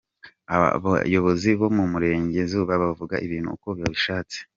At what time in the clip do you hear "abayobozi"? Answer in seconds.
0.55-1.49